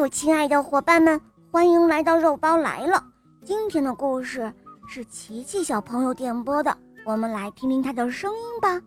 [0.00, 1.20] 有亲爱的伙伴们，
[1.52, 3.04] 欢迎来到肉包来了。
[3.44, 4.50] 今天的故事
[4.88, 8.80] 是琪琪小朋友点播的，我们来听听他的声音吧。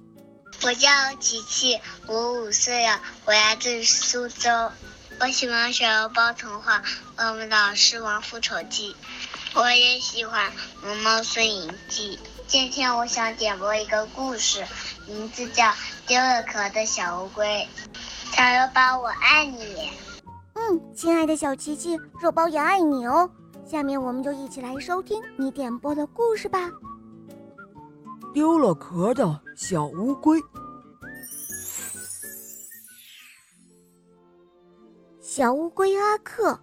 [0.63, 0.89] 我叫
[1.20, 4.49] 琪琪，我五岁了，我来自苏州。
[5.20, 6.81] 我喜欢小肉包童话
[7.30, 8.95] 《我们的狮王复仇记》，
[9.61, 10.50] 我也喜欢
[10.84, 12.18] 《萌猫森林记》。
[12.48, 14.66] 今天我想点播一个故事，
[15.07, 15.66] 名字叫
[16.07, 17.68] 《丢了壳的小乌龟》。
[18.36, 19.91] 小肉包，我爱你。
[20.74, 23.30] 嗯，亲爱的小琪琪，肉包也爱你哦。
[23.64, 26.68] 下面我们就一起来收听你点播的故事吧。
[28.34, 30.41] 丢了壳的小乌龟。
[35.22, 36.59] 小乌龟阿克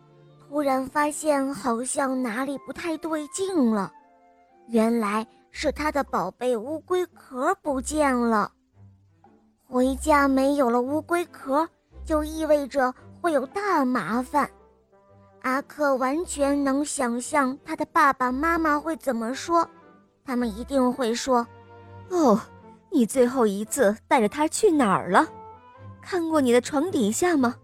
[0.49, 3.93] 突然发现好像哪里不太对劲了，
[4.67, 8.51] 原来是他的宝贝乌龟壳不见了。
[9.69, 11.69] 回家没有了乌龟壳，
[12.05, 14.51] 就意味着会有大麻烦。
[15.43, 19.69] 阿克完全能想象他的爸爸妈妈会怎么说，
[20.25, 21.47] 他们一定会说
[22.11, 22.41] ：“哦，
[22.91, 25.27] 你最后一次带着他去哪儿了？
[26.03, 27.55] 看过你的床底下吗？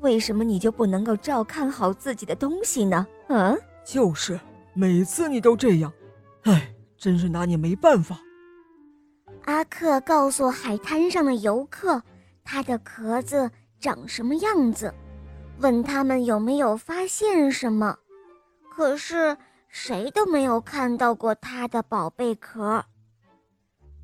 [0.00, 4.38] 为什么你就不能够照看好自己的东西呢？”嗯，就是，
[4.74, 5.92] 每次你都这样，
[6.42, 8.18] 哎，真是拿你没办法。
[9.46, 12.02] 阿克告诉海滩上的游客，
[12.44, 14.92] 他的壳子长什么样子，
[15.60, 17.96] 问他们有没有发现什么。
[18.70, 19.36] 可是
[19.68, 22.84] 谁都没有看到过他的宝贝壳。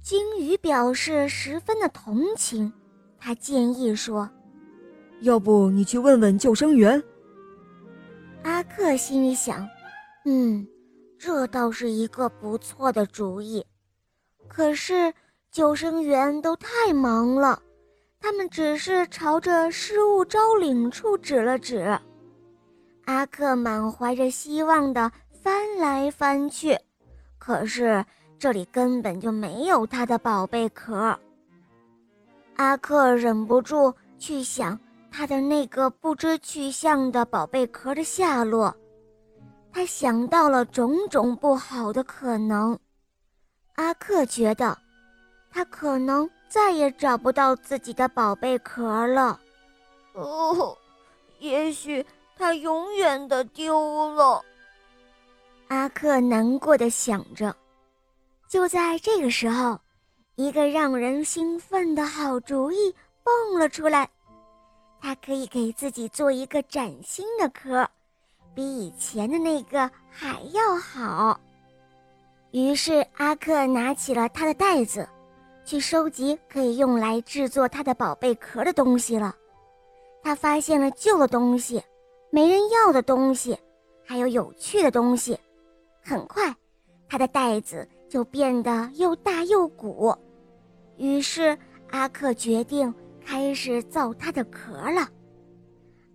[0.02, 2.72] 鲸鱼表示十分的同情，
[3.18, 4.28] 他建议说
[5.20, 7.02] ：“要不你去问问救生员。”
[8.44, 9.68] 阿克心里想
[10.26, 10.66] ：“嗯，
[11.18, 13.64] 这倒是一个不错的主意。”
[14.48, 15.12] 可是。
[15.52, 17.62] 救生员都太忙了，
[18.22, 21.98] 他们只是朝着失物招领处指了指。
[23.06, 25.10] 阿克满怀着希望地
[25.42, 26.78] 翻来翻去，
[27.36, 28.04] 可是
[28.38, 31.18] 这里根本就没有他的宝贝壳。
[32.54, 34.78] 阿克忍不住去想
[35.10, 38.72] 他的那个不知去向的宝贝壳的下落，
[39.72, 42.78] 他想到了种种不好的可能。
[43.74, 44.78] 阿克觉得。
[45.54, 49.40] 他可能再也找不到自己的宝贝壳了，
[50.12, 50.76] 哦，
[51.38, 52.04] 也许
[52.36, 54.44] 它永远的丢了。
[55.68, 57.56] 阿克难过的想着。
[58.50, 59.80] 就在这个时候，
[60.34, 64.06] 一个让人兴奋的好主意蹦了出来，
[65.00, 67.88] 他可以给自己做一个崭新的壳，
[68.54, 71.40] 比以前的那个还要好。
[72.50, 75.08] 于是阿克拿起了他的袋子。
[75.64, 79.34] 去收集可以用来制作他的宝贝壳的东西了。
[80.22, 81.82] 他发现了旧的东西、
[82.30, 83.58] 没人要的东西，
[84.04, 85.38] 还有有趣的东西。
[86.02, 86.54] 很快，
[87.08, 90.14] 他的袋子就变得又大又鼓。
[90.96, 91.56] 于是，
[91.90, 92.92] 阿克决定
[93.24, 95.08] 开始造他的壳了。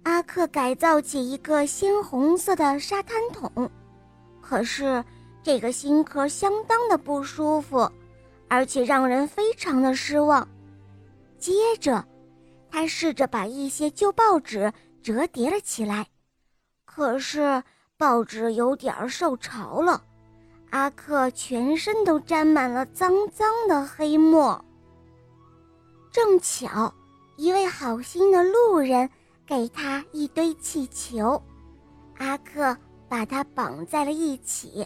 [0.04, 3.70] 阿克改造起一个鲜红色的沙滩桶，
[4.42, 5.04] 可是
[5.44, 7.90] 这个新壳相当的不舒服。
[8.50, 10.48] 而且让人非常的失望。
[11.38, 12.06] 接着，
[12.70, 14.72] 他试着把一些旧报纸
[15.04, 16.08] 折叠了起来，
[16.86, 17.64] 可是
[17.98, 20.04] 报纸有点受潮了。
[20.70, 24.64] 阿克全身都沾满了脏脏的黑墨。
[26.12, 26.94] 正巧，
[27.38, 29.10] 一位好心的路人
[29.46, 31.42] 给他一堆气球，
[32.18, 32.76] 阿克
[33.08, 34.86] 把它绑在了一起。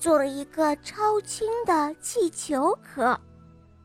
[0.00, 3.20] 做了一个超轻的气球壳，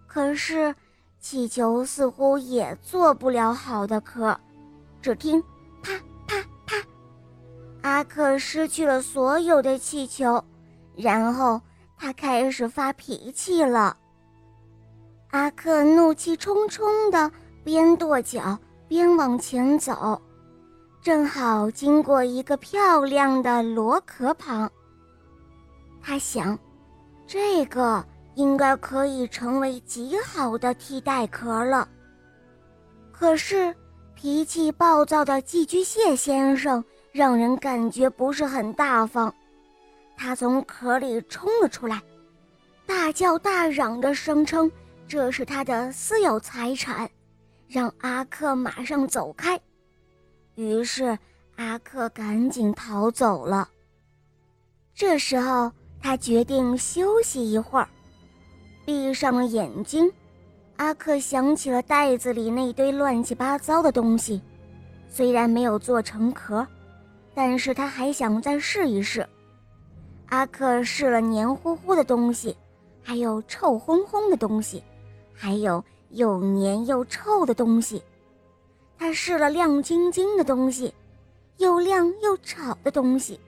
[0.08, 0.74] 可是
[1.20, 4.40] 气球似乎也做不了好的壳。
[5.02, 5.44] 只听
[5.84, 5.92] “啪
[6.26, 6.78] 啪啪”，
[7.84, 10.42] 阿克失去了所有的气球，
[10.96, 11.60] 然后
[11.98, 13.98] 他开始发脾气了。
[15.32, 17.30] 阿克怒气冲冲的
[17.62, 20.22] 边跺脚边往前走，
[21.02, 24.72] 正好经过一个漂亮的螺壳旁。
[26.08, 26.56] 他想，
[27.26, 28.06] 这个
[28.36, 31.90] 应该可以成为极好的替代壳了。
[33.12, 33.76] 可是，
[34.14, 39.34] 脾气暴躁的寄居蟹先生让人感觉不是很大方。
[40.16, 42.00] 他从壳里冲了出来，
[42.86, 44.72] 大叫大嚷的声称
[45.08, 47.10] 这是他的私有财产，
[47.68, 49.60] 让阿克马上走开。
[50.54, 51.18] 于是，
[51.56, 53.68] 阿克赶紧逃走了。
[54.94, 55.72] 这时候。
[56.06, 57.90] 他决定休息一会儿，
[58.86, 60.08] 闭上了眼睛。
[60.76, 64.40] 阿克想起了袋子里那堆乱七八糟的东西，
[65.10, 66.66] 虽然没有做成壳，
[67.34, 69.28] 但是他还想再试一试。
[70.28, 72.56] 阿克试了黏糊糊的东西，
[73.02, 74.84] 还有臭烘烘的东西，
[75.34, 78.00] 还有又黏又臭的东西。
[78.96, 80.94] 他试了亮晶晶的东西，
[81.58, 83.40] 又亮又吵的东西，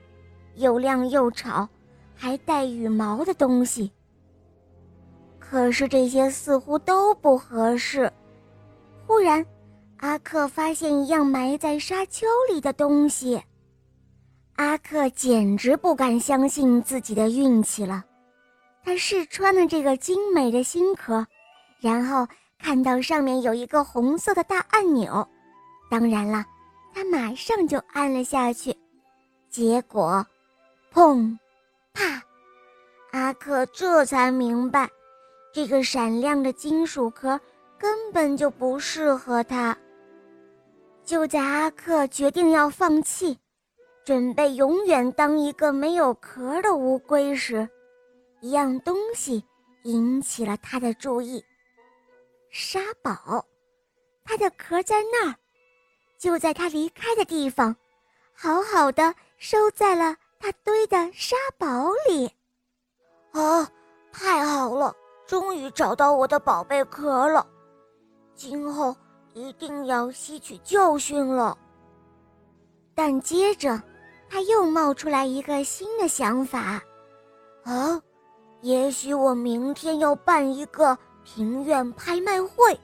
[0.56, 1.68] 又亮又吵，
[2.18, 3.90] 还带羽毛的东西。
[5.38, 8.12] 可是这些似乎都不合适。
[9.06, 9.46] 忽然，
[9.98, 13.40] 阿克发现一样埋在沙丘里的东西。
[14.56, 18.04] 阿克简直不敢相信自己的运气了。
[18.84, 21.26] 他试穿了这个精美的新壳，
[21.80, 22.26] 然后
[22.58, 25.26] 看到上面有一个红色的大按钮。
[25.90, 26.44] 当然了，
[26.92, 28.76] 他马上就按了下去。
[29.48, 30.26] 结果，
[30.92, 31.38] 砰，
[31.98, 32.22] 啪！
[33.10, 34.88] 阿克这才明白，
[35.52, 37.40] 这个闪亮的金属壳
[37.76, 39.76] 根本就不适合他。
[41.04, 43.36] 就在阿克决定要放弃，
[44.04, 47.68] 准备永远当一个没有壳的乌龟时，
[48.40, 49.42] 一样东西
[49.82, 51.44] 引起了他的注意。
[52.50, 53.44] 沙堡，
[54.24, 55.34] 它的壳在那儿。
[56.18, 57.74] 就在他离开的地方，
[58.34, 62.30] 好好的收在了他堆的沙堡里。
[63.32, 63.68] 啊，
[64.12, 64.94] 太好了，
[65.26, 67.46] 终于找到我的宝贝壳了！
[68.34, 68.96] 今后
[69.34, 71.56] 一定要吸取教训了。
[72.94, 73.82] 但接着，
[74.30, 76.80] 他又冒出来一个新的想法：
[77.64, 78.00] 啊，
[78.60, 82.80] 也许我明天要办一个庭院拍卖会。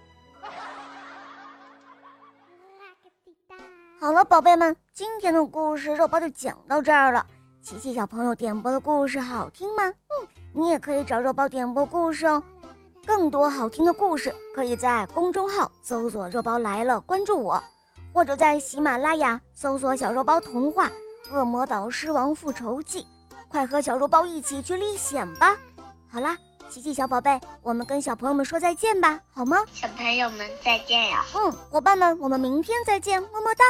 [3.98, 7.26] 好了，宝贝们，今天的故事肉包就讲到这儿了。
[7.64, 9.84] 琪琪小朋友点播的故事好听吗？
[9.86, 12.42] 嗯，你也可以找肉包点播故事哦。
[13.06, 17.64] 更多好听的故事，可以在公众号搜索“肉包来了”，关注我，
[18.12, 20.88] 或者在喜马拉雅搜索“小肉包童话
[21.32, 23.00] 《恶魔岛狮王复仇记》”，
[23.48, 25.56] 快和小肉包一起去历险吧。
[26.06, 26.36] 好啦，
[26.68, 29.56] 琪琪小宝贝，我们跟小朋友们说再见吧，好吗？
[29.72, 31.24] 小朋友们再见呀！
[31.34, 33.64] 嗯，伙伴们，我们明天再见，么么哒。